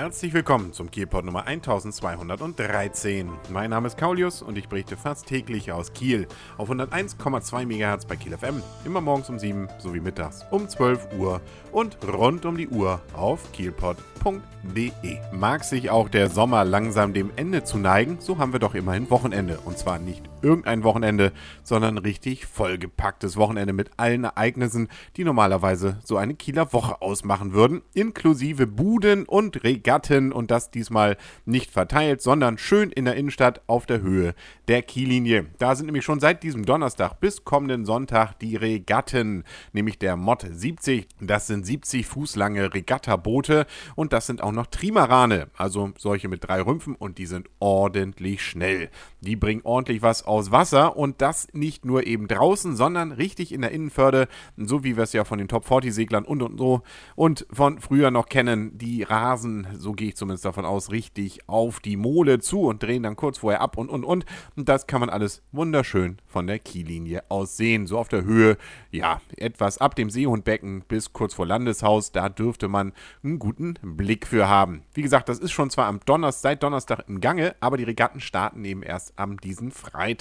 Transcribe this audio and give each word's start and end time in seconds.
Herzlich 0.00 0.32
willkommen 0.32 0.72
zum 0.72 0.90
Kielpot 0.90 1.26
Nummer 1.26 1.46
1213. 1.46 3.30
Mein 3.50 3.68
Name 3.68 3.86
ist 3.86 3.98
Kaulius 3.98 4.40
und 4.40 4.56
ich 4.56 4.66
berichte 4.66 4.96
fast 4.96 5.26
täglich 5.26 5.72
aus 5.72 5.92
Kiel 5.92 6.26
auf 6.56 6.70
101,2 6.70 7.66
MHz 7.66 8.06
bei 8.06 8.16
Kiel 8.16 8.34
FM, 8.34 8.62
immer 8.86 9.02
morgens 9.02 9.28
um 9.28 9.38
7 9.38 9.68
sowie 9.76 10.00
mittags 10.00 10.46
um 10.50 10.66
12 10.66 11.08
Uhr 11.18 11.42
und 11.70 11.98
rund 12.02 12.46
um 12.46 12.56
die 12.56 12.68
Uhr 12.68 13.02
auf 13.12 13.52
kielpot.de. 13.52 15.18
Mag 15.32 15.64
sich 15.64 15.90
auch 15.90 16.08
der 16.08 16.30
Sommer 16.30 16.64
langsam 16.64 17.12
dem 17.12 17.30
Ende 17.36 17.62
zu 17.64 17.76
neigen, 17.76 18.20
so 18.20 18.38
haben 18.38 18.54
wir 18.54 18.58
doch 18.58 18.74
immerhin 18.74 19.10
Wochenende 19.10 19.58
und 19.66 19.76
zwar 19.76 19.98
nicht 19.98 20.29
irgendein 20.42 20.84
Wochenende, 20.84 21.32
sondern 21.62 21.98
richtig 21.98 22.46
vollgepacktes 22.46 23.36
Wochenende 23.36 23.72
mit 23.72 23.90
allen 23.96 24.24
Ereignissen, 24.24 24.88
die 25.16 25.24
normalerweise 25.24 25.98
so 26.04 26.16
eine 26.16 26.34
Kieler 26.34 26.72
Woche 26.72 27.00
ausmachen 27.02 27.52
würden, 27.52 27.82
inklusive 27.94 28.66
Buden 28.66 29.24
und 29.24 29.62
Regatten 29.62 29.90
Gatten 29.90 30.32
und 30.32 30.50
das 30.50 30.70
diesmal 30.70 31.16
nicht 31.44 31.70
verteilt, 31.70 32.22
sondern 32.22 32.58
schön 32.58 32.90
in 32.90 33.04
der 33.04 33.16
Innenstadt 33.16 33.60
auf 33.66 33.86
der 33.86 34.02
Höhe 34.02 34.34
der 34.68 34.82
Kiellinie. 34.82 35.46
Da 35.58 35.74
sind 35.74 35.86
nämlich 35.86 36.04
schon 36.04 36.20
seit 36.20 36.42
diesem 36.42 36.64
Donnerstag 36.64 37.20
bis 37.20 37.44
kommenden 37.44 37.84
Sonntag 37.84 38.34
die 38.38 38.56
Regatten, 38.56 39.44
nämlich 39.72 39.98
der 39.98 40.16
Mod 40.16 40.46
70. 40.48 41.08
Das 41.20 41.48
sind 41.48 41.66
70 41.66 42.06
Fuß 42.06 42.36
lange 42.36 42.72
Regattaboote 42.72 43.66
und 43.96 44.12
das 44.12 44.26
sind 44.26 44.42
auch 44.42 44.52
noch 44.52 44.68
Trimarane, 44.68 45.48
also 45.56 45.90
solche 45.98 46.28
mit 46.28 46.46
drei 46.46 46.60
Rümpfen 46.60 46.94
und 46.94 47.18
die 47.18 47.26
sind 47.26 47.48
ordentlich 47.58 48.42
schnell. 48.42 48.90
Die 49.20 49.36
bringen 49.36 49.62
ordentlich 49.64 50.02
was 50.02 50.24
aus 50.30 50.52
Wasser 50.52 50.96
und 50.96 51.20
das 51.20 51.48
nicht 51.52 51.84
nur 51.84 52.06
eben 52.06 52.28
draußen, 52.28 52.76
sondern 52.76 53.10
richtig 53.10 53.52
in 53.52 53.62
der 53.62 53.72
Innenförde, 53.72 54.28
so 54.56 54.84
wie 54.84 54.96
wir 54.96 55.02
es 55.02 55.12
ja 55.12 55.24
von 55.24 55.38
den 55.38 55.48
Top 55.48 55.66
40 55.66 55.92
Seglern 55.92 56.24
und 56.24 56.40
und 56.42 56.56
so 56.56 56.82
und 57.16 57.46
von 57.52 57.80
früher 57.80 58.12
noch 58.12 58.28
kennen, 58.28 58.78
die 58.78 59.02
rasen 59.02 59.66
so 59.76 59.92
gehe 59.92 60.08
ich 60.08 60.16
zumindest 60.16 60.44
davon 60.44 60.64
aus, 60.64 60.92
richtig 60.92 61.48
auf 61.48 61.80
die 61.80 61.96
Mole 61.96 62.38
zu 62.38 62.60
und 62.60 62.82
drehen 62.82 63.02
dann 63.02 63.16
kurz 63.16 63.38
vorher 63.38 63.60
ab 63.60 63.76
und 63.76 63.88
und 63.88 64.04
und. 64.04 64.24
Und 64.56 64.68
das 64.68 64.86
kann 64.86 65.00
man 65.00 65.10
alles 65.10 65.42
wunderschön 65.50 66.18
von 66.26 66.46
der 66.46 66.58
Kiellinie 66.58 67.24
aus 67.28 67.56
sehen. 67.56 67.86
So 67.86 67.98
auf 67.98 68.08
der 68.08 68.24
Höhe, 68.24 68.56
ja, 68.92 69.20
etwas 69.36 69.78
ab 69.78 69.96
dem 69.96 70.10
Seehundbecken 70.10 70.84
bis 70.86 71.12
kurz 71.12 71.34
vor 71.34 71.46
Landeshaus, 71.46 72.12
da 72.12 72.28
dürfte 72.28 72.68
man 72.68 72.92
einen 73.24 73.38
guten 73.38 73.74
Blick 73.82 74.26
für 74.26 74.48
haben. 74.48 74.82
Wie 74.94 75.02
gesagt, 75.02 75.28
das 75.28 75.38
ist 75.38 75.52
schon 75.52 75.70
zwar 75.70 75.86
am 75.86 76.00
Donnerstag, 76.04 76.40
seit 76.50 76.62
Donnerstag 76.62 77.04
im 77.08 77.20
Gange, 77.20 77.54
aber 77.60 77.76
die 77.76 77.84
Regatten 77.84 78.20
starten 78.20 78.64
eben 78.64 78.82
erst 78.82 79.18
am 79.18 79.38
diesen 79.38 79.70
Freitag. 79.70 80.19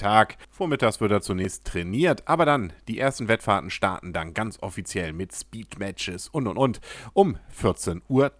Vormittags 0.49 1.01
wird 1.01 1.11
er 1.11 1.21
zunächst 1.21 1.65
trainiert, 1.65 2.27
aber 2.27 2.45
dann 2.45 2.73
die 2.87 2.99
ersten 2.99 3.27
Wettfahrten 3.27 3.69
starten 3.69 4.13
dann 4.13 4.33
ganz 4.33 4.61
offiziell 4.61 5.13
mit 5.13 5.33
Speed-Matches 5.33 6.29
und 6.29 6.47
und 6.47 6.57
und 6.57 6.81
um 7.13 7.37
14.30 7.59 8.01
Uhr. 8.09 8.31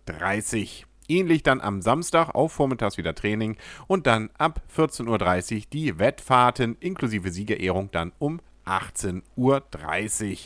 Ähnlich 1.08 1.42
dann 1.42 1.60
am 1.60 1.82
Samstag 1.82 2.36
auch 2.36 2.50
vormittags 2.50 2.98
wieder 2.98 3.16
Training 3.16 3.58
und 3.88 4.06
dann 4.06 4.30
ab 4.38 4.62
14.30 4.76 5.56
Uhr 5.56 5.62
die 5.74 5.98
Wettfahrten 5.98 6.78
inklusive 6.80 7.32
Siegerehrung 7.32 7.90
dann 7.92 8.12
um 8.20 8.42
18.30 8.70 10.32
Uhr. 10.32 10.38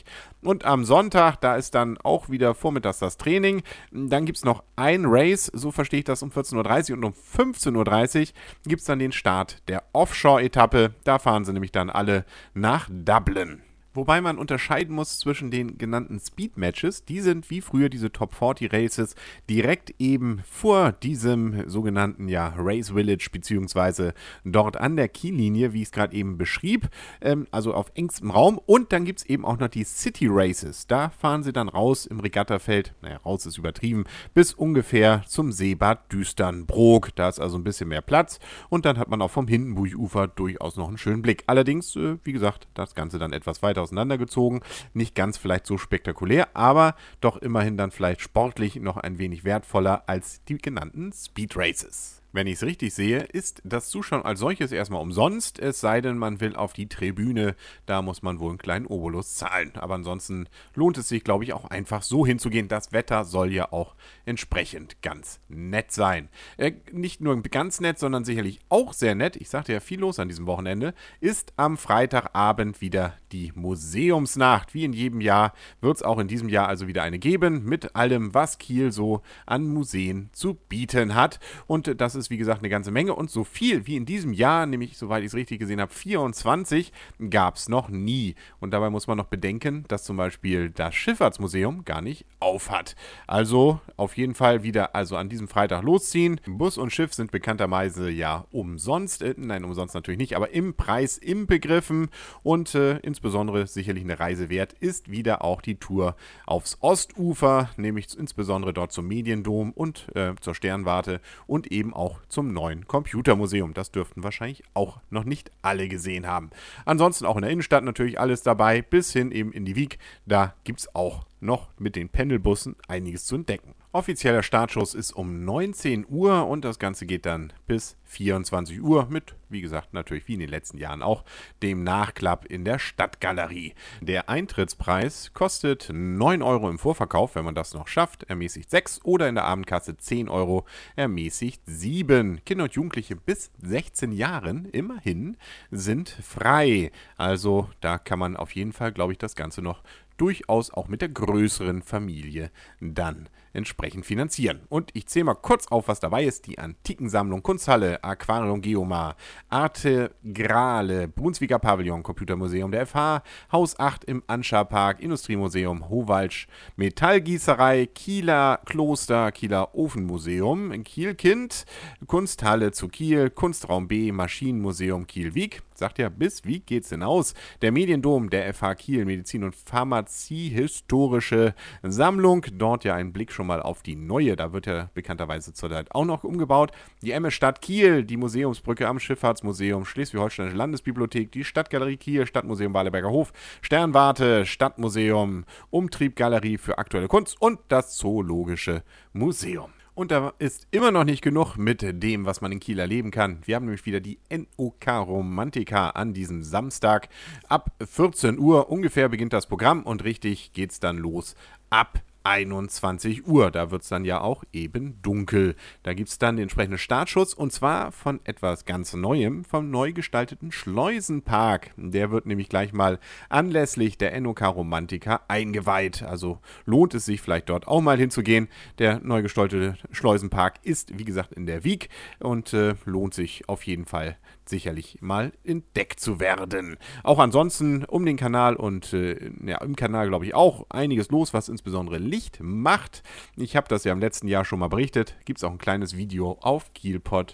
Und 0.41 0.65
am 0.65 0.85
Sonntag, 0.85 1.37
da 1.41 1.55
ist 1.55 1.75
dann 1.75 1.97
auch 1.97 2.29
wieder 2.29 2.55
vormittags 2.55 2.99
das 2.99 3.17
Training. 3.17 3.63
Dann 3.91 4.25
gibt 4.25 4.37
es 4.37 4.45
noch 4.45 4.63
ein 4.75 5.05
Race, 5.05 5.51
so 5.53 5.71
verstehe 5.71 5.99
ich 5.99 6.05
das, 6.05 6.23
um 6.23 6.29
14.30 6.29 6.91
Uhr 6.91 6.97
und 6.97 7.03
um 7.03 7.13
15.30 7.13 8.21
Uhr 8.21 8.27
gibt 8.65 8.81
es 8.81 8.87
dann 8.87 8.99
den 8.99 9.11
Start 9.11 9.61
der 9.67 9.83
Offshore-Etappe. 9.93 10.93
Da 11.03 11.19
fahren 11.19 11.45
sie 11.45 11.53
nämlich 11.53 11.71
dann 11.71 11.89
alle 11.89 12.25
nach 12.53 12.87
Dublin. 12.89 13.61
Wobei 13.93 14.21
man 14.21 14.39
unterscheiden 14.39 14.95
muss 14.95 15.19
zwischen 15.19 15.51
den 15.51 15.77
genannten 15.77 16.19
Speed 16.19 16.57
Matches. 16.57 17.05
Die 17.05 17.19
sind 17.19 17.51
wie 17.51 17.61
früher 17.61 17.89
diese 17.89 18.11
Top 18.11 18.33
40 18.33 18.73
Races 18.73 19.15
direkt 19.47 19.93
eben 19.99 20.41
vor 20.49 20.91
diesem 20.91 21.69
sogenannten 21.69 22.27
ja, 22.27 22.53
Race 22.57 22.89
Village 22.89 23.29
beziehungsweise 23.31 24.15
dort 24.43 24.77
an 24.77 24.95
der 24.95 25.09
Kiellinie, 25.09 25.73
wie 25.73 25.83
ich 25.83 25.89
es 25.89 25.91
gerade 25.91 26.15
eben 26.15 26.39
beschrieb. 26.39 26.89
Ähm, 27.21 27.45
also 27.51 27.75
auf 27.75 27.91
engstem 27.93 28.31
Raum. 28.31 28.59
Und 28.65 28.91
dann 28.91 29.05
gibt 29.05 29.19
es 29.19 29.25
eben 29.27 29.45
auch 29.45 29.59
noch 29.59 29.67
die 29.67 29.83
City 29.83 30.27
Races. 30.27 30.87
Da 30.87 31.09
fahren 31.09 31.43
sie 31.43 31.53
dann 31.53 31.69
raus 31.69 32.07
im 32.07 32.19
Regattafeld. 32.19 32.95
Naja, 33.01 33.17
raus 33.17 33.45
ist 33.45 33.59
übertrieben. 33.59 34.05
Bis 34.33 34.53
ungefähr 34.53 35.23
zum 35.27 35.51
Seebad 35.51 36.11
Düsternbrook. 36.11 37.13
Da 37.15 37.29
ist 37.29 37.39
also 37.39 37.59
ein 37.59 37.63
bisschen 37.63 37.89
mehr 37.89 38.01
Platz. 38.01 38.39
Und 38.69 38.85
dann 38.85 38.97
hat 38.97 39.09
man 39.09 39.21
auch 39.21 39.31
vom 39.31 39.47
Hindenburgufer 39.47 40.27
durchaus 40.27 40.77
noch 40.77 40.87
einen 40.87 40.97
schönen 40.97 41.21
Blick. 41.21 41.43
Allerdings, 41.45 41.95
äh, 41.95 42.17
wie 42.23 42.33
gesagt, 42.33 42.67
das 42.73 42.95
Ganze 42.95 43.19
dann 43.19 43.33
etwas 43.33 43.61
weiter 43.61 43.82
auseinandergezogen. 43.83 44.61
Nicht 44.93 45.13
ganz 45.13 45.37
vielleicht 45.37 45.67
so 45.67 45.77
spektakulär, 45.77 46.55
aber 46.55 46.95
doch 47.21 47.37
immerhin 47.37 47.77
dann 47.77 47.91
vielleicht 47.91 48.21
sportlich 48.21 48.77
noch 48.77 48.97
ein 48.97 49.19
wenig 49.19 49.43
wertvoller 49.43 50.03
als 50.07 50.43
die 50.45 50.57
genannten 50.57 51.13
Speed 51.13 51.55
Races. 51.55 52.22
Wenn 52.35 52.47
ich 52.47 52.55
es 52.55 52.63
richtig 52.63 52.95
sehe, 52.95 53.19
ist 53.19 53.61
das 53.63 53.89
Zuschauen 53.89 54.23
als 54.23 54.39
solches 54.39 54.71
erstmal 54.71 55.03
umsonst, 55.03 55.59
es 55.59 55.79
sei 55.79 56.01
denn, 56.01 56.17
man 56.17 56.41
will 56.41 56.55
auf 56.55 56.73
die 56.73 56.89
Tribüne. 56.89 57.55
Da 57.85 58.01
muss 58.01 58.23
man 58.23 58.39
wohl 58.39 58.49
einen 58.49 58.57
kleinen 58.57 58.87
Obolus 58.87 59.35
zahlen. 59.35 59.71
Aber 59.75 59.93
ansonsten 59.93 60.49
lohnt 60.73 60.97
es 60.97 61.07
sich, 61.07 61.23
glaube 61.23 61.43
ich, 61.43 61.53
auch 61.53 61.65
einfach 61.65 62.01
so 62.01 62.25
hinzugehen. 62.25 62.69
Das 62.69 62.91
Wetter 62.91 63.23
soll 63.23 63.53
ja 63.53 63.71
auch 63.71 63.93
entsprechend 64.25 65.03
ganz 65.03 65.41
nett 65.47 65.91
sein. 65.91 66.27
Äh, 66.57 66.71
nicht 66.91 67.21
nur 67.21 67.39
ganz 67.43 67.79
nett, 67.79 67.99
sondern 67.99 68.25
sicherlich 68.25 68.59
auch 68.67 68.93
sehr 68.93 69.13
nett. 69.13 69.35
Ich 69.35 69.49
sagte 69.49 69.71
ja 69.71 69.79
viel 69.79 69.99
los 69.99 70.17
an 70.17 70.27
diesem 70.27 70.47
Wochenende. 70.47 70.95
Ist 71.19 71.53
am 71.55 71.77
Freitagabend 71.77 72.81
wieder 72.81 73.13
die 73.31 73.51
Museumsnacht. 73.53 74.73
Wie 74.73 74.85
in 74.85 74.93
jedem 74.93 75.21
Jahr 75.21 75.53
wird 75.81 75.97
es 75.97 76.03
auch 76.03 76.17
in 76.17 76.27
diesem 76.27 76.49
Jahr 76.49 76.67
also 76.67 76.87
wieder 76.87 77.03
eine 77.03 77.19
geben. 77.19 77.63
Mit 77.65 77.95
allem, 77.95 78.33
was 78.33 78.57
Kiel 78.57 78.91
so 78.91 79.21
an 79.45 79.67
Museen 79.67 80.31
zu 80.33 80.55
bieten 80.55 81.13
hat. 81.13 81.39
Und 81.67 82.01
das 82.01 82.15
ist 82.15 82.22
ist 82.23 82.29
wie 82.29 82.37
gesagt 82.37 82.59
eine 82.59 82.69
ganze 82.69 82.91
Menge 82.91 83.13
und 83.15 83.29
so 83.29 83.43
viel 83.43 83.85
wie 83.85 83.97
in 83.97 84.05
diesem 84.05 84.33
Jahr, 84.33 84.65
nämlich 84.65 84.97
soweit 84.97 85.23
ich 85.23 85.27
es 85.27 85.35
richtig 85.35 85.59
gesehen 85.59 85.81
habe, 85.81 85.91
24, 85.91 86.93
gab 87.29 87.55
es 87.55 87.67
noch 87.67 87.89
nie. 87.89 88.35
Und 88.59 88.71
dabei 88.71 88.89
muss 88.89 89.07
man 89.07 89.17
noch 89.17 89.25
bedenken, 89.25 89.83
dass 89.89 90.05
zum 90.05 90.15
Beispiel 90.15 90.69
das 90.69 90.95
Schifffahrtsmuseum 90.95 91.83
gar 91.83 92.01
nicht 92.01 92.25
auf 92.39 92.71
hat. 92.71 92.95
Also 93.27 93.81
auf 93.97 94.15
jeden 94.17 94.35
Fall 94.35 94.63
wieder 94.63 94.95
also 94.95 95.17
an 95.17 95.27
diesem 95.27 95.47
Freitag 95.47 95.83
losziehen. 95.83 96.39
Bus 96.47 96.77
und 96.77 96.91
Schiff 96.91 97.13
sind 97.13 97.31
bekannterweise 97.31 98.09
ja 98.09 98.45
umsonst, 98.51 99.21
äh, 99.21 99.35
nein 99.37 99.65
umsonst 99.65 99.95
natürlich 99.95 100.17
nicht, 100.17 100.35
aber 100.35 100.51
im 100.51 100.75
Preis 100.75 101.17
inbegriffen 101.17 102.09
und 102.41 102.73
äh, 102.75 102.99
insbesondere 102.99 103.67
sicherlich 103.67 104.03
eine 104.03 104.19
Reise 104.19 104.49
wert 104.49 104.73
ist 104.73 105.11
wieder 105.11 105.43
auch 105.43 105.61
die 105.61 105.75
Tour 105.75 106.15
aufs 106.45 106.77
Ostufer, 106.79 107.69
nämlich 107.75 108.17
insbesondere 108.17 108.73
dort 108.73 108.93
zum 108.93 109.07
Mediendom 109.07 109.71
und 109.71 110.07
äh, 110.15 110.33
zur 110.39 110.55
Sternwarte 110.55 111.19
und 111.47 111.71
eben 111.71 111.93
auch 111.93 112.12
auch 112.13 112.27
zum 112.27 112.53
neuen 112.53 112.87
Computermuseum. 112.87 113.73
Das 113.73 113.91
dürften 113.91 114.23
wahrscheinlich 114.23 114.63
auch 114.73 114.99
noch 115.09 115.23
nicht 115.23 115.51
alle 115.61 115.87
gesehen 115.87 116.27
haben. 116.27 116.49
Ansonsten 116.85 117.25
auch 117.25 117.35
in 117.35 117.41
der 117.41 117.51
Innenstadt 117.51 117.83
natürlich 117.83 118.19
alles 118.19 118.43
dabei, 118.43 118.81
bis 118.81 119.11
hin 119.11 119.31
eben 119.31 119.51
in 119.51 119.65
die 119.65 119.75
Wieg. 119.75 119.99
Da 120.25 120.53
gibt 120.63 120.81
es 120.81 120.95
auch 120.95 121.25
noch 121.43 121.69
mit 121.77 121.95
den 121.95 122.09
Pendelbussen 122.09 122.75
einiges 122.87 123.25
zu 123.25 123.35
entdecken. 123.35 123.75
Offizieller 123.95 124.41
Startschuss 124.41 124.95
ist 124.95 125.11
um 125.11 125.45
19 125.45 126.07
Uhr 126.09 126.47
und 126.47 126.65
das 126.65 126.79
Ganze 126.79 127.05
geht 127.05 127.27
dann 127.27 127.53
bis 127.67 127.95
24 128.05 128.81
Uhr 128.81 129.05
mit, 129.07 129.35
wie 129.49 129.61
gesagt, 129.61 129.93
natürlich 129.93 130.27
wie 130.27 130.33
in 130.33 130.39
den 130.39 130.49
letzten 130.49 130.79
Jahren 130.79 131.03
auch, 131.03 131.23
dem 131.61 131.83
Nachklapp 131.83 132.45
in 132.45 132.65
der 132.65 132.79
Stadtgalerie. 132.79 133.75
Der 134.01 134.29
Eintrittspreis 134.29 135.31
kostet 135.35 135.91
9 135.93 136.41
Euro 136.41 136.71
im 136.71 136.79
Vorverkauf, 136.79 137.35
wenn 137.35 137.45
man 137.45 137.53
das 137.53 137.75
noch 137.75 137.87
schafft, 137.87 138.23
ermäßigt 138.23 138.67
6 138.67 139.01
oder 139.03 139.29
in 139.29 139.35
der 139.35 139.45
Abendkasse 139.45 139.95
10 139.95 140.27
Euro, 140.27 140.65
ermäßigt 140.95 141.61
7. 141.65 142.43
Kinder 142.45 142.63
und 142.63 142.73
Jugendliche 142.73 143.15
bis 143.15 143.51
16 143.61 144.11
Jahren 144.11 144.65
immerhin 144.65 145.37
sind 145.69 146.09
frei. 146.09 146.91
Also 147.15 147.69
da 147.79 147.99
kann 147.99 148.17
man 148.17 148.35
auf 148.35 148.55
jeden 148.55 148.73
Fall, 148.73 148.91
glaube 148.91 149.11
ich, 149.11 149.19
das 149.19 149.35
Ganze 149.35 149.61
noch 149.61 149.83
durchaus 150.17 150.71
auch 150.71 150.87
mit 150.87 151.01
der 151.01 151.09
größeren 151.09 151.81
Familie 151.81 152.51
dann 152.79 153.29
entsprechend 153.53 154.05
finanzieren. 154.05 154.61
Und 154.67 154.89
ich 154.93 155.07
zähle 155.07 155.25
mal 155.25 155.35
kurz 155.35 155.67
auf, 155.67 155.87
was 155.87 155.99
dabei 155.99 156.25
ist. 156.25 156.47
Die 156.47 156.57
Antikensammlung, 156.57 157.43
Kunsthalle, 157.43 158.03
Aquarium 158.03 158.61
Geomar, 158.61 159.15
Arte 159.49 160.11
Grale, 160.33 161.07
Brunswicker 161.07 161.59
Pavillon, 161.59 162.03
Computermuseum 162.03 162.71
der 162.71 162.87
FH, 162.87 163.23
Haus 163.51 163.79
8 163.79 164.03
im 164.05 164.23
Anscha 164.27 164.63
Park, 164.63 164.99
Industriemuseum, 164.99 165.89
Howalsch, 165.89 166.47
Metallgießerei, 166.75 167.85
Kieler 167.85 168.59
Kloster, 168.65 169.31
Kieler 169.31 169.75
Ofenmuseum, 169.75 170.83
Kielkind, 170.83 171.65
Kunsthalle 172.07 172.71
zu 172.71 172.87
Kiel, 172.87 173.29
Kunstraum 173.29 173.87
B, 173.87 174.11
Maschinenmuseum 174.11 175.05
Kiel-Wieg, 175.05 175.61
sagt 175.77 175.99
ja, 175.99 176.09
bis 176.09 176.45
wie 176.45 176.59
geht's 176.59 176.89
denn 176.89 177.03
aus? 177.03 177.33
Der 177.61 177.71
Mediendom 177.71 178.29
der 178.29 178.53
FH 178.53 178.75
Kiel, 178.75 179.05
Medizin 179.05 179.43
und 179.43 179.55
Pharmazie, 179.55 180.49
historische 180.49 181.53
Sammlung. 181.81 182.45
Dort 182.53 182.83
ja 182.83 182.95
ein 182.95 183.13
Blick 183.13 183.31
schon 183.31 183.47
mal 183.47 183.61
auf 183.61 183.83
die 183.83 183.95
neue. 183.95 184.35
Da 184.35 184.53
wird 184.53 184.65
ja 184.65 184.89
bekannterweise 184.93 185.53
zurzeit 185.53 185.93
auch 185.93 186.05
noch 186.05 186.23
umgebaut. 186.23 186.71
Die 187.01 187.11
Emme-Stadt 187.11 187.61
Kiel, 187.61 188.03
die 188.03 188.17
Museumsbrücke 188.17 188.87
am 188.87 188.99
Schifffahrtsmuseum, 188.99 189.85
Schleswig-Holsteinische 189.85 190.57
Landesbibliothek, 190.57 191.31
die 191.31 191.43
Stadtgalerie 191.43 191.97
Kiel, 191.97 192.25
Stadtmuseum 192.25 192.73
Waleberger 192.73 193.09
Hof, 193.09 193.33
Sternwarte, 193.61 194.45
Stadtmuseum, 194.45 195.45
Umtriebgalerie 195.69 196.57
für 196.57 196.77
aktuelle 196.77 197.07
Kunst 197.07 197.41
und 197.41 197.59
das 197.67 197.95
Zoologische 197.95 198.83
Museum. 199.13 199.71
Und 199.95 200.09
da 200.09 200.33
ist 200.39 200.65
immer 200.71 200.89
noch 200.89 201.03
nicht 201.03 201.21
genug 201.21 201.55
mit 201.55 201.83
dem, 202.03 202.25
was 202.25 202.41
man 202.41 202.51
in 202.51 202.59
Kiel 202.59 202.79
erleben 202.79 203.11
kann. 203.11 203.37
Wir 203.45 203.55
haben 203.55 203.65
nämlich 203.65 203.85
wieder 203.85 203.99
die 203.99 204.17
NOK 204.31 204.87
Romantika 204.87 205.91
an 205.91 206.13
diesem 206.13 206.41
Samstag. 206.41 207.09
Ab 207.47 207.71
14 207.79 208.39
Uhr 208.39 208.71
ungefähr 208.71 209.07
beginnt 209.09 209.33
das 209.33 209.45
Programm 209.45 209.83
und 209.83 210.03
richtig 210.03 210.51
geht's 210.53 210.79
dann 210.79 210.97
los 210.97 211.35
ab 211.69 212.01
21 212.23 213.27
Uhr. 213.27 213.51
Da 213.51 213.71
wird 213.71 213.83
es 213.83 213.89
dann 213.89 214.05
ja 214.05 214.21
auch 214.21 214.43
eben 214.53 215.01
dunkel. 215.01 215.55
Da 215.83 215.93
gibt 215.93 216.09
es 216.09 216.17
dann 216.17 216.37
den 216.37 216.43
entsprechenden 216.43 216.77
Startschutz 216.77 217.33
und 217.33 217.51
zwar 217.51 217.91
von 217.91 218.19
etwas 218.23 218.65
ganz 218.65 218.93
Neuem, 218.93 219.43
vom 219.43 219.69
neu 219.69 219.93
gestalteten 219.93 220.51
Schleusenpark. 220.51 221.71
Der 221.77 222.11
wird 222.11 222.25
nämlich 222.25 222.49
gleich 222.49 222.73
mal 222.73 222.99
anlässlich 223.29 223.97
der 223.97 224.19
NOK 224.19 224.41
Romantika 224.41 225.21
eingeweiht. 225.27 226.03
Also 226.03 226.39
lohnt 226.65 226.93
es 226.93 227.05
sich 227.05 227.21
vielleicht 227.21 227.49
dort 227.49 227.67
auch 227.67 227.81
mal 227.81 227.97
hinzugehen. 227.97 228.47
Der 228.79 228.99
neu 228.99 229.21
gestaltete 229.21 229.77
Schleusenpark 229.91 230.59
ist, 230.63 230.97
wie 230.97 231.05
gesagt, 231.05 231.33
in 231.33 231.45
der 231.45 231.63
Wieg 231.63 231.89
und 232.19 232.53
äh, 232.53 232.75
lohnt 232.85 233.13
sich 233.13 233.47
auf 233.49 233.63
jeden 233.63 233.85
Fall 233.85 234.17
sicherlich 234.45 234.97
mal 235.01 235.31
entdeckt 235.43 235.99
zu 235.99 236.19
werden. 236.19 236.77
Auch 237.03 237.19
ansonsten 237.19 237.85
um 237.85 238.05
den 238.05 238.17
Kanal 238.17 238.55
und 238.55 238.93
äh, 238.93 239.31
ja, 239.45 239.59
im 239.59 239.75
Kanal 239.75 240.07
glaube 240.07 240.25
ich 240.25 240.35
auch 240.35 240.65
einiges 240.69 241.09
los, 241.09 241.33
was 241.33 241.49
insbesondere 241.49 241.97
Licht 242.13 242.37
macht. 242.41 243.01
Ich 243.35 243.55
habe 243.55 243.67
das 243.67 243.85
ja 243.85 243.91
im 243.91 243.99
letzten 243.99 244.27
Jahr 244.27 244.45
schon 244.45 244.59
mal 244.59 244.67
berichtet. 244.67 245.15
Gibt 245.25 245.39
es 245.39 245.43
auch 245.43 245.51
ein 245.51 245.57
kleines 245.57 245.97
Video 245.97 246.37
auf 246.41 246.71
kielpot.de 246.75 247.33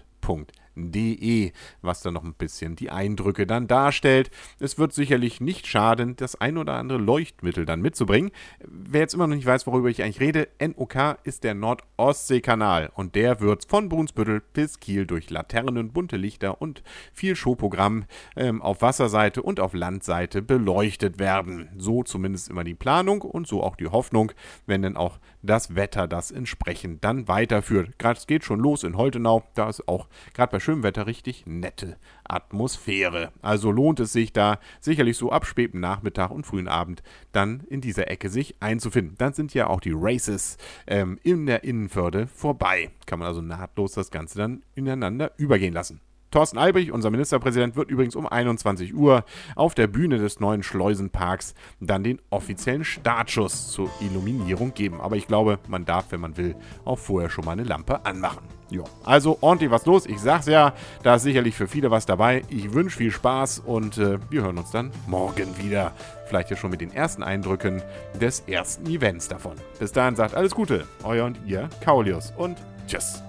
de, 0.91 1.51
was 1.81 2.01
dann 2.01 2.13
noch 2.13 2.23
ein 2.23 2.33
bisschen 2.33 2.75
die 2.75 2.89
Eindrücke 2.89 3.45
dann 3.45 3.67
darstellt. 3.67 4.31
Es 4.59 4.77
wird 4.77 4.93
sicherlich 4.93 5.41
nicht 5.41 5.67
schaden, 5.67 6.15
das 6.15 6.39
ein 6.39 6.57
oder 6.57 6.73
andere 6.73 6.99
Leuchtmittel 6.99 7.65
dann 7.65 7.81
mitzubringen. 7.81 8.31
Wer 8.65 9.01
jetzt 9.01 9.13
immer 9.13 9.27
noch 9.27 9.35
nicht 9.35 9.45
weiß, 9.45 9.67
worüber 9.67 9.89
ich 9.89 10.03
eigentlich 10.03 10.19
rede, 10.19 10.47
NOK 10.59 11.19
ist 11.23 11.43
der 11.43 11.53
Nordostseekanal 11.53 12.91
und 12.93 13.15
der 13.15 13.39
wird 13.41 13.65
von 13.65 13.89
Brunsbüttel 13.89 14.41
bis 14.53 14.79
Kiel 14.79 15.05
durch 15.05 15.29
Laternen, 15.29 15.91
bunte 15.91 16.17
Lichter 16.17 16.61
und 16.61 16.83
viel 17.13 17.35
Showprogramm 17.35 18.05
ähm, 18.35 18.61
auf 18.61 18.81
Wasserseite 18.81 19.41
und 19.41 19.59
auf 19.59 19.73
Landseite 19.73 20.41
beleuchtet 20.41 21.19
werden. 21.19 21.69
So 21.77 22.03
zumindest 22.03 22.49
immer 22.49 22.63
die 22.63 22.75
Planung 22.75 23.21
und 23.21 23.47
so 23.47 23.63
auch 23.63 23.75
die 23.75 23.87
Hoffnung, 23.87 24.31
wenn 24.65 24.81
dann 24.81 24.97
auch 24.97 25.19
das 25.41 25.75
Wetter 25.75 26.07
das 26.07 26.31
entsprechend 26.31 27.03
dann 27.03 27.27
weiterführt. 27.27 27.97
Gerade 27.97 28.17
es 28.17 28.27
geht 28.27 28.43
schon 28.43 28.59
los 28.59 28.83
in 28.83 28.97
Holtenau, 28.97 29.43
da 29.55 29.69
ist 29.69 29.87
auch 29.87 30.07
gerade 30.33 30.51
bei 30.51 30.59
schönem 30.59 30.83
Wetter 30.83 31.07
richtig 31.07 31.45
nette 31.45 31.97
Atmosphäre. 32.23 33.31
Also 33.41 33.71
lohnt 33.71 33.99
es 33.99 34.13
sich 34.13 34.33
da 34.33 34.59
sicherlich 34.79 35.17
so 35.17 35.31
ab 35.31 35.45
spätem 35.45 35.79
Nachmittag 35.79 36.31
und 36.31 36.45
frühen 36.45 36.67
Abend 36.67 37.03
dann 37.31 37.61
in 37.69 37.81
dieser 37.81 38.09
Ecke 38.09 38.29
sich 38.29 38.55
einzufinden. 38.59 39.15
Dann 39.17 39.33
sind 39.33 39.53
ja 39.53 39.67
auch 39.67 39.79
die 39.79 39.93
Races 39.95 40.57
ähm, 40.87 41.19
in 41.23 41.45
der 41.45 41.63
Innenförde 41.63 42.27
vorbei. 42.27 42.91
Kann 43.05 43.19
man 43.19 43.27
also 43.27 43.41
nahtlos 43.41 43.93
das 43.93 44.11
Ganze 44.11 44.37
dann 44.37 44.63
ineinander 44.75 45.31
übergehen 45.37 45.73
lassen. 45.73 46.01
Thorsten 46.31 46.57
Albrecht, 46.59 46.91
unser 46.91 47.09
Ministerpräsident, 47.09 47.75
wird 47.75 47.89
übrigens 47.89 48.15
um 48.15 48.27
21 48.27 48.93
Uhr 48.93 49.23
auf 49.55 49.73
der 49.73 49.87
Bühne 49.87 50.19
des 50.19 50.39
neuen 50.39 50.61
Schleusenparks 50.61 51.55
dann 51.79 52.03
den 52.03 52.21
offiziellen 52.29 52.83
Startschuss 52.83 53.71
zur 53.71 53.89
Illuminierung 53.99 54.73
geben. 54.73 55.01
Aber 55.01 55.15
ich 55.15 55.27
glaube, 55.27 55.59
man 55.67 55.85
darf, 55.85 56.11
wenn 56.11 56.21
man 56.21 56.37
will, 56.37 56.55
auch 56.85 56.99
vorher 56.99 57.29
schon 57.29 57.45
mal 57.45 57.53
eine 57.53 57.63
Lampe 57.63 58.05
anmachen. 58.05 58.43
Ja, 58.69 58.83
also 59.03 59.39
ordentlich 59.41 59.71
was 59.71 59.87
los. 59.87 60.05
Ich 60.05 60.19
sag's 60.19 60.45
ja, 60.45 60.73
da 61.01 61.15
ist 61.15 61.23
sicherlich 61.23 61.55
für 61.55 61.67
viele 61.67 61.89
was 61.89 62.05
dabei. 62.05 62.43
Ich 62.49 62.73
wünsche 62.73 62.97
viel 62.97 63.11
Spaß 63.11 63.63
und 63.65 63.97
äh, 63.97 64.19
wir 64.29 64.43
hören 64.43 64.59
uns 64.59 64.69
dann 64.69 64.91
morgen 65.07 65.57
wieder. 65.57 65.93
Vielleicht 66.27 66.51
ja 66.51 66.55
schon 66.55 66.69
mit 66.69 66.81
den 66.81 66.93
ersten 66.93 67.23
Eindrücken 67.23 67.81
des 68.21 68.41
ersten 68.41 68.85
Events 68.85 69.27
davon. 69.27 69.53
Bis 69.79 69.91
dahin 69.91 70.15
sagt 70.15 70.35
alles 70.35 70.53
Gute, 70.53 70.85
euer 71.03 71.25
und 71.25 71.39
ihr, 71.47 71.69
Kaulius 71.83 72.31
und 72.37 72.59
tschüss. 72.87 73.23